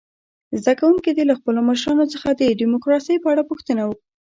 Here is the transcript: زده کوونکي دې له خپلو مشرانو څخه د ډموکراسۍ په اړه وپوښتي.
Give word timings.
زده 0.61 0.73
کوونکي 0.79 1.11
دې 1.13 1.23
له 1.29 1.35
خپلو 1.39 1.59
مشرانو 1.69 2.05
څخه 2.13 2.27
د 2.33 2.41
ډموکراسۍ 2.59 3.15
په 3.21 3.27
اړه 3.31 3.41
وپوښتي. 3.43 3.73